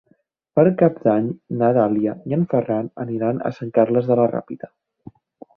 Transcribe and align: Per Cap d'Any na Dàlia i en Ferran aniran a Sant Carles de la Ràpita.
Per 0.59 0.63
Cap 0.79 0.95
d'Any 1.07 1.27
na 1.59 1.69
Dàlia 1.77 2.15
i 2.31 2.37
en 2.39 2.47
Ferran 2.55 2.89
aniran 3.07 3.45
a 3.51 3.55
Sant 3.59 3.73
Carles 3.79 4.11
de 4.11 4.19
la 4.23 4.27
Ràpita. 4.37 4.73